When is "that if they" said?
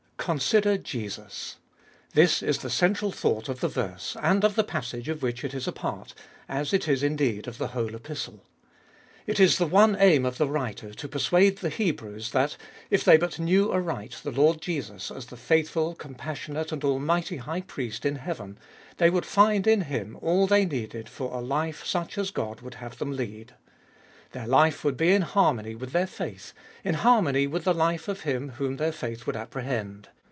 12.33-13.17